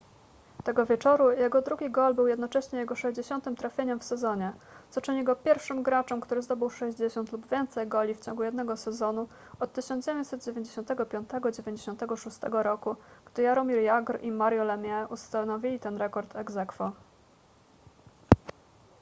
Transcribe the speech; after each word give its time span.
tego 0.63 0.85
wieczoru 0.85 1.31
jego 1.31 1.61
drugi 1.61 1.89
gol 1.89 2.13
był 2.13 2.27
jednocześnie 2.27 2.79
jego 2.79 2.95
60 2.95 3.59
trafieniem 3.59 3.99
w 3.99 4.03
sezonie 4.03 4.53
co 4.89 5.01
czyni 5.01 5.23
go 5.23 5.35
pierwszym 5.35 5.83
graczem 5.83 6.21
który 6.21 6.41
zdobył 6.41 6.69
60 6.69 7.31
lub 7.31 7.49
więcej 7.49 7.87
goli 7.87 8.13
w 8.15 8.21
ciągu 8.25 8.43
jednego 8.43 8.77
sezonu 8.77 9.27
od 9.59 9.73
1995-96 9.73 12.61
roku 12.63 12.95
gdy 13.33 13.41
jaromir 13.41 13.77
jagr 13.77 14.19
i 14.21 14.31
mario 14.31 14.63
lemieux 14.63 15.11
ustanowili 15.11 15.79
ten 15.79 15.97
rekord 15.97 16.35
ex 16.35 16.57
aequo 16.57 16.91